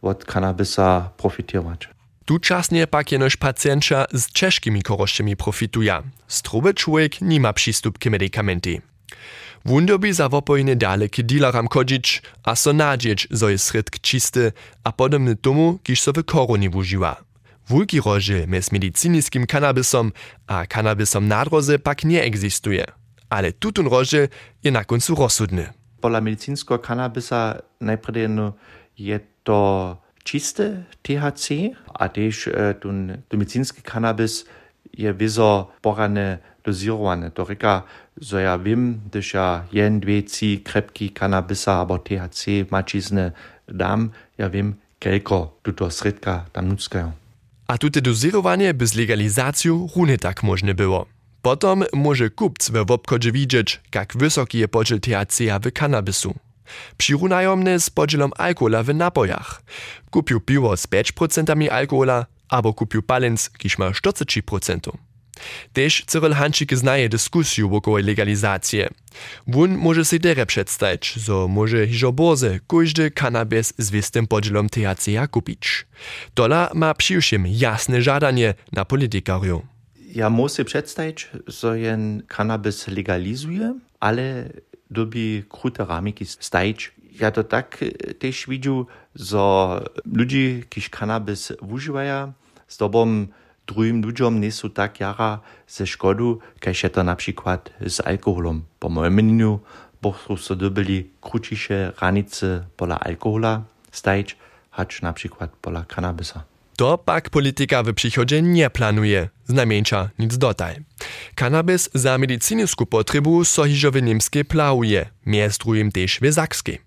od 0.02 0.26
kanabisa 0.26 1.10
profitować. 1.18 1.97
Tučasnie 2.28 2.88
pak 2.88 3.12
jenož 3.12 3.36
pacjenča 3.40 4.06
z 4.12 4.32
češkimi 4.32 4.82
korošćemi 4.82 5.36
profituja. 5.36 6.04
Strobe 6.28 6.74
człowiek 6.74 7.22
nima 7.22 7.54
przystup 7.54 7.98
k 7.98 8.06
medikamenty. 8.06 8.82
Wundobi 9.66 10.14
za 10.14 10.28
wopojne 10.30 10.76
dale 10.76 11.08
k 11.10 11.24
dealeram 11.24 11.68
kodzić, 11.68 12.22
a 12.44 12.56
so 12.56 12.74
nadzieć, 12.74 13.28
zo 13.32 13.50
je 13.50 13.58
sredk 13.58 14.00
čisty, 14.00 14.52
a 14.84 14.92
podobny 14.92 15.36
tomu, 15.36 15.80
kiż 15.84 16.02
so 16.02 16.12
w 16.12 16.24
koroni 16.24 16.70
wužiwa. 16.70 17.16
Wulki 17.70 18.02
rożel 18.06 18.48
mes 18.48 18.72
mediciniskim 18.72 19.48
kanabisom 19.48 20.12
a 20.48 20.66
kanabisom 20.66 21.28
nadroze 21.28 21.80
pak 21.80 22.04
nie 22.04 22.24
egzistuje. 22.24 22.86
Ale 23.30 23.52
tutun 23.52 23.88
rożel 23.88 24.28
je 24.64 24.72
na 24.72 24.84
końcu 24.84 25.16
rozsudny. 25.16 25.74
Pola 26.02 26.22
medicinskiego 26.22 26.80
kanabisa 26.80 27.62
najpierw 27.82 28.52
je 28.98 29.20
to 29.44 29.98
čiste 30.28 30.84
THC, 31.04 31.50
a 31.94 32.10
też 32.10 32.48
e, 32.48 32.74
ten 32.74 33.18
medicinski 33.34 33.82
cannabis 33.82 34.46
je 34.94 35.14
wizo 35.14 35.72
porane 35.82 36.38
dozirowane. 36.64 37.32
To 37.32 37.46
reka, 37.46 37.84
że 38.22 38.42
ja 38.42 38.60
wiem, 38.60 39.00
ja 39.34 39.64
jen, 39.72 40.00
dwie, 40.00 40.24
trzy 40.24 40.60
krepki 40.64 41.10
cannabisa 41.10 41.74
albo 41.80 41.98
THC 42.00 42.66
mačizne 42.72 43.32
dam, 43.68 44.12
ja 44.38 44.50
wiem, 44.50 44.76
kelko 45.00 45.60
tuto 45.64 45.92
sredka 45.92 46.46
tam 46.52 46.68
nuckają. 46.68 47.12
A 47.68 47.78
tute 47.78 48.02
dozirowanie 48.02 48.74
bez 48.74 48.96
legalizacją 48.96 49.88
runie 49.96 50.18
tak 50.18 50.42
było. 50.76 51.06
Potom 51.42 51.84
może 51.94 52.30
kupc 52.30 52.70
we 52.70 52.86
wobchodzie 52.86 53.32
widzieć, 53.32 53.82
jak 53.96 54.18
wysoki 54.18 54.60
je 54.60 54.68
podziel 54.68 55.00
THC 55.00 55.60
w 55.60 55.72
kannabisu. 55.72 56.47
Přirunajomne 56.98 57.80
z 57.80 57.90
podzielom 57.90 58.32
alkohola 58.38 58.84
w 58.84 58.96
napojach. 58.96 59.62
Kupił 60.10 60.40
piwo 60.40 60.78
z 60.78 60.88
5% 60.88 61.70
alkohola, 61.70 62.26
albo 62.50 62.74
kupił 62.74 63.02
palec, 63.02 63.50
kiż 63.50 63.78
ma 63.78 63.90
40%. 63.92 64.92
Też 65.74 66.04
Cyril 66.08 66.34
Hanczyk 66.34 66.76
znaje 66.76 67.10
dyskusję 67.10 67.70
wokoło 67.70 67.98
legalizacji. 67.98 68.80
Wun 69.48 69.78
może 69.78 70.06
sobie 70.06 70.20
dere 70.20 70.46
przedstawić, 70.46 71.14
że 71.14 71.34
może 71.50 71.88
hiżo 71.88 72.12
boze 72.12 72.60
każdy 72.68 73.12
kanabis 73.12 73.74
z 73.78 73.90
wystym 73.90 74.28
podzielom 74.28 74.70
THC 74.70 75.28
kupić. 75.32 75.86
Tola 76.34 76.72
ma 76.74 76.94
przyjszym 76.94 77.48
jasne 77.48 78.02
żadanie 78.02 78.54
na 78.72 78.86
politykariu. 78.86 79.62
Ja 80.16 80.30
muszę 80.30 80.66
przedstawić, 80.66 81.30
że 81.48 81.80
jen 81.80 82.24
kanabis 82.28 82.88
legalizuje, 82.88 83.80
ale 84.00 84.50
dobi 84.92 85.44
krute 85.50 85.86
ramiki 85.86 86.26
stajć. 86.26 86.92
Ja 87.20 87.32
to 87.32 87.44
tak 87.44 87.84
też 88.20 88.46
widzę, 88.48 88.86
że 89.16 89.38
ludzie, 90.06 90.62
którzy 90.70 90.90
kanabis 90.90 91.54
używają, 91.62 92.34
z 92.68 92.78
tobą 92.78 93.28
drugim 93.68 94.02
ludziom 94.02 94.42
nie 94.42 94.52
są 94.52 94.70
tak 94.70 95.00
jara 95.00 95.40
ze 95.68 95.88
szkodu, 95.88 96.40
jak 96.66 96.92
to 96.92 97.04
na 97.04 97.16
przykład 97.16 97.70
z 97.88 98.08
alkoholem. 98.08 98.62
Po 98.80 98.90
moim 98.90 99.14
mnieniu, 99.14 99.60
bo 100.02 100.14
so 100.38 100.56
dobili 100.56 101.10
krótsze 101.22 101.94
ranice 102.02 102.66
pola 102.78 103.00
alkohola 103.00 103.64
stajć, 103.92 104.38
hacz 104.72 105.02
na 105.02 105.14
przykład 105.14 105.50
pola 105.62 105.86
kanabisa. 105.88 106.57
To 106.78 106.98
pak 106.98 107.30
polityka 107.30 107.84
w 107.84 107.94
przychodzie 107.94 108.42
nie 108.42 108.70
planuje, 108.70 109.30
znamieńcza 109.46 110.10
nic 110.20 110.38
dotaj. 110.38 110.76
Kanabis 111.36 111.90
za 111.94 112.18
medycynisku 112.18 112.86
potrebu 112.86 113.46
so 113.46 113.64
hižo 113.64 113.92
w 113.92 114.02
niemskie 114.02 114.46
plałuje, 114.46 115.10
między 115.26 115.58
drugim 115.58 115.92
też 115.92 116.20
w 116.22 116.32
zakskiej. 116.32 116.80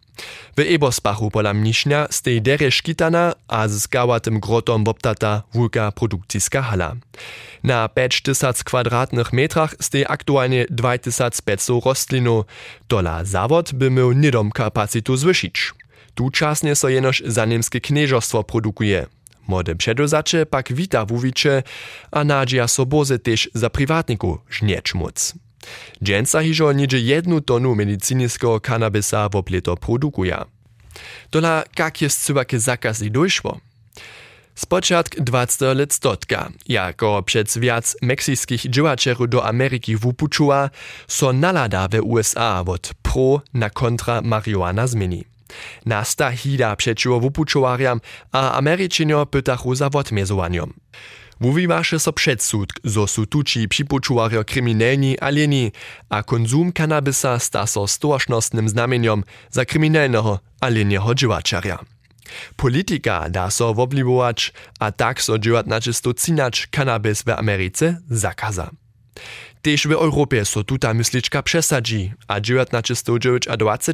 W 0.56 0.61
Eberspachu 0.61 1.30
pola 1.30 1.54
mnisznia 1.54 2.06
stej 2.11 2.42
dere 2.42 2.70
szkitana, 2.70 3.35
a 3.49 3.68
z 3.68 3.82
skałatym 3.82 4.40
grotom 4.40 4.85
woptata 4.85 5.42
wulka 5.52 5.92
produkcyjska 5.92 6.62
hala. 6.62 6.97
Na 7.62 7.88
5000 7.88 8.64
kwadratnych 8.64 9.32
metrach 9.32 9.75
stej 9.80 10.04
aktualnie 10.09 10.66
2500 10.70 11.85
rostlinu, 11.85 12.44
dola 12.88 13.25
zawod 13.25 13.75
by 13.75 13.90
miał 13.90 14.12
nidom 14.12 14.50
kapacitu 14.50 15.16
zwyšić. 15.16 15.73
Tu 16.14 16.30
czasnie 16.30 16.76
so 16.76 16.88
jenoż 16.88 17.23
za 17.26 17.44
niemskie 17.44 17.80
knieżostwo 17.80 18.44
produkuje. 18.44 19.06
Młode 19.49 19.75
przedozacze 19.75 20.47
pak 20.47 20.73
wita 20.73 21.06
wuwicze, 21.06 21.62
a 22.11 22.25
nadzieja 22.25 22.68
soboze 22.68 23.18
też 23.18 23.50
za 23.54 23.70
prywatniku 23.70 24.38
żnieć 24.50 24.94
móc. 24.94 25.35
Dżęca 26.04 26.42
hiżo 26.42 26.73
niedzie 26.73 27.00
jednu 27.00 27.40
tonu 27.40 27.75
medycyniskiego 27.75 28.61
kanabisa 28.61 29.28
w 29.28 29.37
oplieto 29.37 29.76
produkuje. 29.76 30.37
Dola 31.30 31.64
jak 31.78 32.02
jest 32.02 32.25
cywakie 32.25 32.61
zakaz 32.61 33.02
i 33.02 33.11
dojszło? 33.11 33.61
Spočatk 34.54 35.20
20 35.20 35.73
let 35.73 35.92
stotka, 35.92 36.52
jako 36.68 37.23
před 37.23 37.54
viac 37.54 37.97
meksijskich 38.02 38.68
dživačerů 38.68 39.26
do 39.26 39.47
Ameriky 39.47 39.97
wupučuła, 39.97 40.70
so 41.09 41.32
nalada 41.32 41.88
w 41.88 42.00
USA 42.02 42.64
od 42.66 42.90
pro 43.02 43.42
na 43.54 43.70
kontra 43.70 44.20
marihuana 44.20 44.87
zmieni. 44.87 45.25
Nasta 45.87 46.30
hida 46.30 46.76
przeciwo 46.76 47.21
wupučowarjam, 47.21 48.00
a 48.33 48.52
Ameryczynio 48.52 49.26
pytachu 49.26 49.75
za 49.75 49.87
odmiezowaniem. 49.87 50.73
Wuwiwaše 51.40 51.99
so 51.99 52.12
předsud, 52.12 52.73
zo 52.85 53.07
su 53.07 53.26
tuči 53.26 53.69
připučuwario 53.69 54.45
kryminelni 54.45 55.19
alieni, 55.19 55.73
a 56.11 56.23
konzum 56.23 56.73
kanabisa 56.73 57.38
sta 57.38 57.66
so 57.66 57.87
stołašnostnym 57.87 58.69
znamieniem 58.69 59.25
za 59.50 59.64
kryminalnego 59.64 60.38
alieniego 60.61 61.14
dživačarja. 61.14 61.78
Politika 62.57 63.28
da 63.28 63.50
so 63.50 63.75
wobliwować, 63.75 64.52
a 64.78 64.92
tak 64.92 65.23
so 65.23 65.38
dživat 65.38 65.66
načisto 65.66 66.12
cinać 66.12 66.66
kanabis 66.66 67.23
w 67.23 67.28
Ameryce 67.28 67.97
zakaza. 68.11 68.71
Tež 69.62 69.87
w 69.87 69.93
Europie 69.93 70.45
so 70.45 70.64
tuta 70.64 70.95
mysliczka 70.95 71.43
przesadzi, 71.43 72.12
a 72.29 72.40
1920 72.40 73.52
a 73.52 73.57
20 73.57 73.93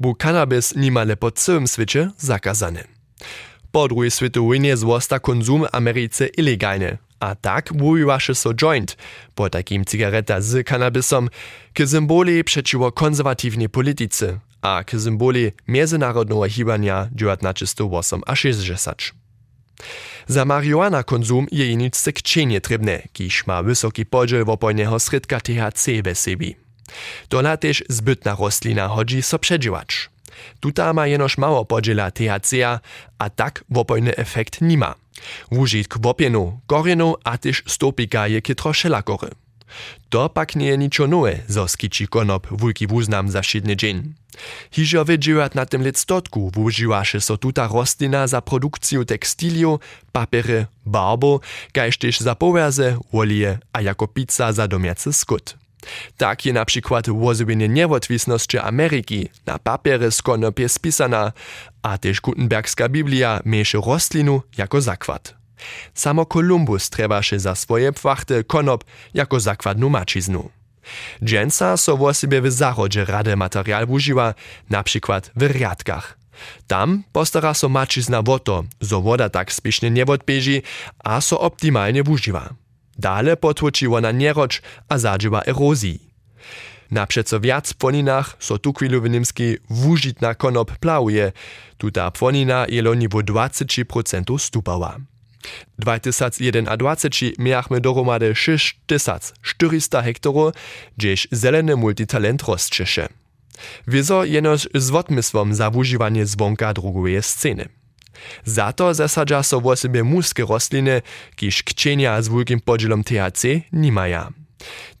był 0.00 0.14
kanabis 0.14 0.76
nimale 0.76 1.16
po 1.16 1.30
całym 1.30 1.66
świecie 1.66 2.10
zakazany. 2.18 2.84
Po 3.72 3.88
drugiej 3.88 4.10
światowej 4.10 4.48
wojnie 4.48 4.76
zwosta 4.76 5.18
konsum 5.18 5.62
w 5.62 5.68
Ameryce 5.72 6.26
ilegalny, 6.26 6.98
a 7.20 7.34
tak 7.34 7.72
wujiwaše 7.76 8.34
so 8.34 8.54
joint, 8.54 8.96
po 9.34 9.50
takim 9.50 9.84
cigareta 9.84 10.40
z 10.40 10.66
kanabisom, 10.66 11.28
k 11.74 11.86
symboli 11.86 12.44
przeciwko 12.44 12.92
konserwatywnej 12.92 13.68
polityce, 13.68 14.38
a 14.62 14.84
k 14.84 15.00
symboli 15.00 15.52
międzynarodnego 15.68 16.48
hibania 16.48 17.08
1908 17.16 18.22
a 18.26 18.36
60. 18.36 19.12
Za 20.28 20.44
marihuana 20.44 21.02
konzum 21.02 21.46
je 21.52 21.74
nic 21.74 21.94
sekčenie 21.94 22.60
trebne, 22.60 23.06
kiž 23.14 23.46
ma 23.46 23.62
wysoki 23.62 24.04
podziel 24.04 24.44
wopojnego 24.44 24.98
sredka 24.98 25.40
THC 25.40 26.02
we 26.02 26.14
sebi. 26.14 26.56
Dola 27.30 27.56
też 27.56 27.84
zbytna 27.88 28.34
roslina 28.34 28.88
hodzi 28.88 29.22
so 29.22 29.38
przedziłacz. 29.38 30.10
Tuta 30.60 30.92
ma 30.92 31.06
jenoż 31.06 31.38
mało 31.38 31.64
podziela 31.64 32.10
THC, 32.10 32.52
a 33.18 33.30
tak 33.30 33.64
wopojny 33.70 34.16
efekt 34.16 34.60
nima. 34.60 34.94
Wužitk 35.50 35.98
wopienu, 35.98 36.60
korenu 36.66 37.14
a 37.24 37.38
też 37.38 37.62
stopika 37.66 38.26
je 38.26 38.42
kytro 38.42 38.72
šelakory. 38.72 39.45
To 40.08 40.28
pak 40.28 40.56
nie 40.56 40.68
je 40.68 40.76
niczo 40.78 41.06
nowe, 41.06 41.38
zo 41.48 41.68
skiči 41.68 42.06
konop 42.06 42.46
wulki 42.50 42.86
wuznam 42.86 43.28
za 43.28 43.42
šidny 43.42 43.76
dzień. 43.76 44.14
Hižo 44.70 45.04
wiedzieć 45.04 45.54
na 45.54 45.66
tym 45.66 45.82
lectotku 45.82 46.50
wužiwaše 46.54 47.20
so 47.20 47.36
tuta 47.36 47.68
rostlina 47.68 48.26
za 48.26 48.40
produkciju 48.40 49.04
tekstiliu, 49.04 49.78
papiery, 50.12 50.66
barbo, 50.84 51.40
kaž 51.72 51.96
tež 51.98 52.20
za 52.20 52.34
powerze, 52.34 52.98
olije 53.12 53.58
a 53.72 53.80
jako 53.80 54.06
pizza 54.06 54.52
za 54.52 54.66
domiacy 54.66 55.12
skut. 55.12 55.56
Tak 56.16 56.46
je 56.46 56.52
na 56.52 56.64
przykład 56.64 57.08
wozobienie 57.08 57.68
niewotwisności 57.68 58.58
Ameryki 58.58 59.28
na 59.46 59.58
papierze 59.58 60.10
z 60.10 60.22
konopie 60.22 60.68
spisana, 60.68 61.32
a 61.82 61.98
też 61.98 62.20
Gutenbergska 62.20 62.88
Biblia 62.88 63.40
mieszy 63.44 63.78
rostlinu 63.78 64.42
jako 64.58 64.80
zakład. 64.80 65.35
Samo 65.94 66.26
Kolumbus 66.26 66.90
trebaše 66.90 67.38
za 67.38 67.54
swoje 67.54 67.92
płachte 67.92 68.44
konop 68.44 68.84
jako 69.14 69.40
zakładnu 69.40 69.90
maciznu. 69.90 70.50
Dżęca 71.22 71.76
so 71.76 71.96
wo 71.96 72.14
sobie 72.14 72.42
w 72.42 72.52
zachodzie 72.52 73.04
rade 73.04 73.36
materiał 73.36 73.90
używa, 73.90 74.34
na 74.70 74.82
przykład 74.82 75.30
w 75.36 75.42
riadkach. 75.42 76.18
Tam 76.66 77.02
postara 77.12 77.54
so 77.54 77.68
macizna 77.68 78.18
o 78.18 78.38
to, 78.38 78.64
zo 78.80 79.00
woda 79.00 79.28
tak 79.28 79.52
spiesznie 79.52 79.90
nie 79.90 80.06
odbieży, 80.06 80.62
a 81.04 81.20
so 81.20 81.40
optimalnie 81.40 82.02
używa. 82.02 82.54
Dale 82.98 83.36
potłoči 83.36 83.86
ona 83.86 84.12
nieroč 84.12 84.62
a 84.88 84.98
zadživa 84.98 85.42
erozji. 85.46 86.00
Na 86.90 87.06
přeco 87.06 87.40
viac 87.40 87.72
płoninach 87.72 88.36
so 88.38 88.58
tu 88.58 88.72
chwilu 88.72 89.02
w 89.02 89.10
Nimski 89.10 89.56
wužitna 89.70 90.34
konop 90.34 90.78
plawuje, 90.78 91.32
tuta 91.76 92.10
płonina 92.10 92.66
je 92.68 92.82
loni 92.82 93.08
wo 93.08 93.20
20% 93.20 94.38
stupała. 94.38 94.96
2021 95.78 97.32
miachmy 97.38 97.80
dohromady 97.80 98.34
6400 98.34 100.02
hektarów, 100.02 100.54
gdzieś 100.96 101.28
zeleny 101.30 101.76
multitalent 101.76 102.42
rozczysze. 102.42 103.08
Wieso 103.88 104.24
jenoż 104.24 104.68
z 104.74 104.90
odmysłom 104.94 105.54
za 105.54 105.70
wużywanie 105.70 106.26
zwonka 106.26 106.74
drugowej 106.74 107.22
sceny. 107.22 107.68
Za 108.44 108.72
to 108.72 108.94
zasadza 108.94 109.42
so 109.42 109.60
wo 109.60 109.76
sobie 109.76 110.04
muskie 110.04 110.44
rosliny, 110.44 111.02
kiż 111.36 111.62
kcienia 111.62 112.22
z 112.22 112.28
wielkim 112.28 112.60
podzielom 112.60 113.04
THC 113.04 113.44
nimaja. 113.72 114.32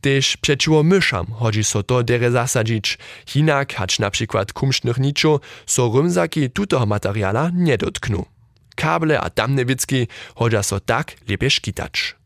Tež 0.00 0.36
przeciwko 0.36 0.82
myszam 0.82 1.26
chodzi 1.26 1.64
so 1.64 1.82
to 1.82 2.02
dere 2.02 2.30
zasadzić, 2.30 2.98
hinak 3.26 3.74
hacz 3.74 3.98
na 3.98 4.10
przykład 4.10 4.52
kumsznych 4.52 4.98
niczo, 4.98 5.40
so 5.66 5.92
rymzaki 5.94 6.50
tutoho 6.50 6.86
materiala 6.86 7.50
nie 7.54 7.78
dotknu. 7.78 8.35
Kable 8.76 9.20
a 9.20 9.30
tamne 9.30 9.64
wicki 9.64 10.08
chodzi 10.34 10.62
so 10.62 10.80
tak 10.80 11.12
lepiej 11.28 11.50
szkitać. 11.50 12.16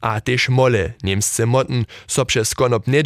A 0.00 0.20
też 0.20 0.48
mole, 0.48 0.92
niemscy 1.02 1.46
motten, 1.46 1.84
so 2.06 2.24
przez 2.24 2.54
konop 2.54 2.86
nie 2.86 3.02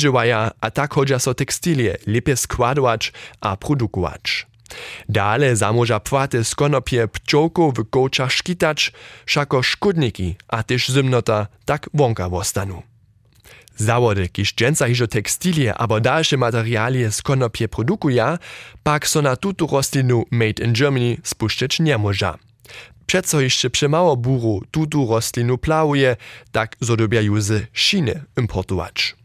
a 0.60 0.70
tak 0.70 0.94
chodzi 0.94 1.14
so 1.18 1.34
tekstilie 1.34 1.96
lepiej 2.06 2.36
składować 2.36 3.12
a 3.40 3.56
produkować. 3.56 4.46
Dale 5.08 5.56
zamoža 5.56 6.00
płate 6.00 6.44
z 6.44 6.54
konopie 6.54 7.08
pčołku 7.08 7.72
w 7.72 7.90
kołczach 7.90 8.32
szkitać, 8.32 8.92
szako 9.26 9.62
szkudniki, 9.62 10.36
a 10.48 10.62
też 10.62 10.88
zymnota 10.88 11.46
tak 11.64 11.90
wonka 11.94 12.28
wostanu. 12.28 12.82
Zawody, 13.76 14.28
kiż 14.28 14.54
dżęca 14.54 14.86
hižo 14.86 15.06
tekstilie 15.06 15.74
abo 15.74 16.00
dalsze 16.00 16.36
materialie 16.36 17.12
z 17.12 17.22
konopie 17.22 17.68
produkuja, 17.68 18.38
pak 18.82 19.08
so 19.08 19.22
na 19.22 19.36
tutu 19.36 19.66
roslinu 19.66 20.24
Made 20.30 20.64
in 20.64 20.72
Germany 20.72 21.16
spuszczeć 21.22 21.80
nie 21.80 21.98
może. 21.98 22.34
Przeco 23.06 23.40
jeszcze 23.40 23.71
przemało 23.71 24.16
buru 24.16 24.62
tutu 24.71 25.06
roslinu 25.11 25.59
plałuje, 25.59 26.16
tak 26.52 26.76
zodobiają 26.80 27.40
z 27.40 27.66
Chiny 27.73 28.25
importować. 28.38 29.16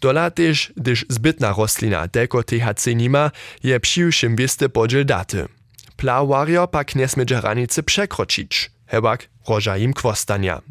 Dola 0.00 0.30
też, 0.30 0.72
gdyż 0.76 1.06
zbytna 1.08 1.54
roslina 1.58 2.08
tylko 2.08 2.42
THC 2.42 2.94
nima, 2.94 3.30
je 3.64 3.80
przyjszym 3.80 4.36
wiesty 4.36 4.68
podziel 4.68 5.06
daty. 5.06 5.48
Plawario 5.96 6.68
pak 6.68 6.96
nie 6.96 7.08
smiedzie 7.08 7.40
granicy 7.40 7.82
przekroczyć, 7.82 8.70
hebak 8.86 9.28
roża 9.48 9.78
im 9.78 9.92
kwostania. 9.92 10.62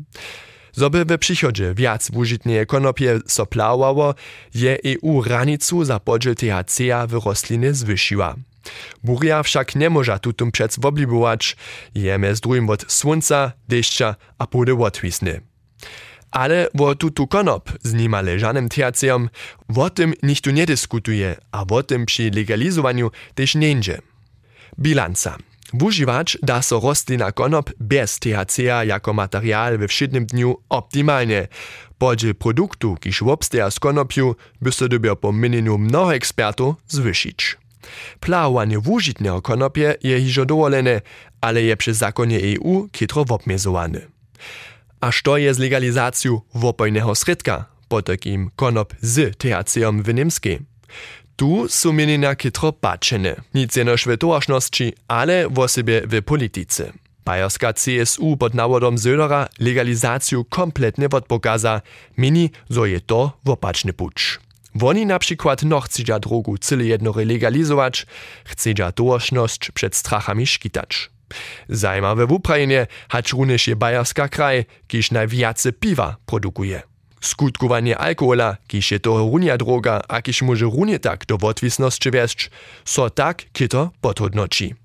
Zoby 0.71 1.05
we 1.05 1.17
przychodzie 1.17 1.73
wiac 1.73 2.11
wużytnie 2.11 2.65
konopie 2.65 3.19
so 3.27 3.45
plawało, 3.45 4.15
je 4.55 4.77
EU 4.85 5.21
granicu 5.21 5.83
za 5.83 5.99
podziel 5.99 6.35
THC 6.35 7.07
w 7.07 7.13
rosliny 7.25 7.73
zwysiła. 7.73 8.35
Buria 9.03 9.43
nie 9.75 9.89
może 9.89 10.19
tutum 10.19 10.51
przec 10.51 10.79
woblibować, 10.79 11.55
jeme 11.95 12.35
z 12.35 12.41
drugim 12.41 12.69
od 12.69 12.91
słońca, 12.91 13.51
deszcza 13.67 14.15
a 14.37 14.47
pody 14.47 14.73
odwisny. 14.73 15.41
Ale 16.31 16.67
wo 16.73 16.95
tutu 16.95 17.27
konop 17.27 17.71
z 17.83 17.93
nima 17.93 18.21
leżanym 18.21 18.69
THC-om, 18.69 19.29
o 19.75 19.89
tym 19.89 20.13
nikt 20.23 20.43
tu 20.43 20.51
nie 20.51 20.65
dyskutuje, 20.65 21.35
a 21.51 21.65
o 21.69 21.83
tym 21.83 22.05
przy 22.05 22.31
legalizowaniu 22.31 23.11
też 23.35 23.55
nie. 23.55 23.75
Bilanca. 24.79 25.37
Wużywacz 25.73 26.37
da 26.43 26.61
so 26.61 26.79
roslina 26.79 27.31
konop 27.31 27.71
bez 27.79 28.19
THC-a 28.19 28.83
jako 28.83 29.13
materiał 29.13 29.77
we 29.77 29.87
wszednym 29.87 30.25
dniu 30.25 30.57
optimalnie. 30.69 31.47
Podziel 31.97 32.35
produktu, 32.35 32.95
kiż 32.95 33.21
obsteja 33.21 33.71
z 33.71 33.79
konopiu, 33.79 34.35
by 34.61 34.71
so 34.71 34.87
dobiał 34.87 35.15
po 35.15 35.31
minimum 35.33 35.81
mnoho 35.81 36.15
ekspertów. 36.15 36.75
Plawowanie 38.19 38.79
wužitnego 38.79 39.41
konopie 39.41 39.95
je 40.03 40.19
hižo 40.19 40.45
dowolene, 40.45 41.01
ale 41.41 41.61
je 41.61 41.75
przy 41.75 41.93
zakonie 41.93 42.39
EU 42.39 42.87
kitro 42.91 43.25
obmiezowane. 43.29 44.01
A 45.01 45.11
što 45.11 45.37
je 45.37 45.53
z 45.53 45.59
legalizaciju 45.59 46.41
wopojnego 46.53 47.15
sredka, 47.15 47.65
po 47.87 48.01
takim 48.01 48.49
konop 48.55 48.93
z 49.01 49.37
THC-om 49.37 50.03
w 50.03 50.13
Niemskiej? 50.13 50.59
Tu 51.35 51.67
są 51.69 51.93
mienienia 51.93 52.35
kitro 52.35 52.71
paczene, 52.73 53.35
nic 53.53 53.75
jenoż 53.75 54.05
w 54.05 54.17
towarzności, 54.17 54.93
ale 55.07 55.49
w 55.49 55.59
osobie 55.59 56.01
w 56.05 56.21
polityce. 56.21 56.91
Bajerska 57.25 57.73
CSU 57.73 58.37
pod 58.37 58.53
nawodom 58.53 58.97
Södera 58.97 59.47
legalizaciju 59.59 60.45
kompletnie 60.45 61.07
odpokaza, 61.11 61.81
mini, 62.17 62.51
zo 62.69 62.85
je 62.85 63.01
to 63.01 63.31
wopaczny 63.43 63.93
pucz. 63.93 64.39
Woni 64.75 65.05
na 65.05 65.19
przykład 65.19 65.63
no 65.63 65.79
chcedza 65.79 66.19
drogu 66.19 66.57
cyle 66.57 66.85
jedno 66.85 67.13
legalizować, 67.15 68.05
chcedza 68.45 68.91
towarzność 68.91 69.71
przed 69.71 69.95
strachami 69.95 70.47
szkitać. 70.47 71.09
Zajmawe 71.69 72.27
w 72.27 72.31
Ukrainie 72.31 72.87
hacz 73.09 73.33
również 73.33 73.67
je 73.67 73.75
Bajerska 73.75 74.29
kraj, 74.29 74.65
kiż 74.87 75.11
najwiace 75.11 75.71
piwa 75.71 76.15
produkuje. 76.25 76.81
Skutkowanie 77.21 77.97
alkohola, 77.97 78.57
kiż 78.67 78.91
je 78.91 78.99
to 78.99 79.17
runia 79.17 79.57
droga, 79.57 80.01
a 80.07 80.21
kiż 80.21 80.41
może 80.41 80.65
runie 80.65 80.99
tak 80.99 81.25
do 81.25 81.35
odwisności 81.35 82.11
wieść, 82.11 82.51
so 82.85 83.09
tak 83.09 83.43
kito 83.53 83.91
podhodnoci. 84.01 84.84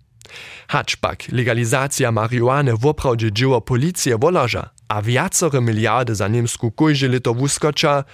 Haczpak 0.68 1.28
legalizacja 1.32 2.12
marihuany 2.12 2.76
woprawdzie 2.76 3.32
dzieło 3.32 3.60
policję 3.60 4.18
wolarza, 4.18 4.70
a 4.88 5.02
wiacore 5.02 5.60
miliardy 5.60 6.14
za 6.14 6.28
Niemsku 6.28 6.70
kojże 6.70 7.08
lito 7.08 7.34
wuskocza, 7.34 8.04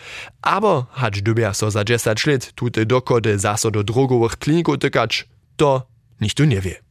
abo 0.42 0.86
hacz 0.92 1.20
dubia 1.20 1.54
so 1.54 1.70
za 1.70 1.84
10 1.84 2.26
lat 2.26 2.52
tutaj 2.52 2.86
dokody 2.86 3.38
zaso 3.38 3.70
do 3.70 3.82
drogowych 3.82 4.36
kliników 4.36 4.78
tykać, 4.78 5.28
to 5.56 5.86
nikt 6.20 6.36
tu 6.36 6.44
nie 6.44 6.60
wie. 6.60 6.85